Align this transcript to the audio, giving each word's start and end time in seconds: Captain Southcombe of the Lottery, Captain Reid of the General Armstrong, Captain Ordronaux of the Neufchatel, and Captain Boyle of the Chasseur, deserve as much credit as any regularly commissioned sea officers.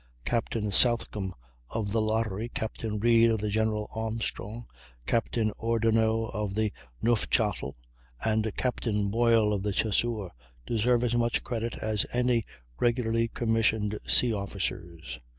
Captain 0.25 0.71
Southcombe 0.71 1.31
of 1.69 1.91
the 1.91 2.01
Lottery, 2.01 2.49
Captain 2.49 2.99
Reid 2.99 3.29
of 3.29 3.37
the 3.39 3.51
General 3.51 3.87
Armstrong, 3.93 4.65
Captain 5.05 5.51
Ordronaux 5.59 6.31
of 6.33 6.55
the 6.55 6.73
Neufchatel, 7.03 7.75
and 8.19 8.51
Captain 8.57 9.09
Boyle 9.11 9.53
of 9.53 9.61
the 9.61 9.71
Chasseur, 9.73 10.31
deserve 10.65 11.03
as 11.03 11.13
much 11.13 11.43
credit 11.43 11.75
as 11.83 12.07
any 12.13 12.47
regularly 12.79 13.27
commissioned 13.27 13.95
sea 14.07 14.33
officers. 14.33 15.19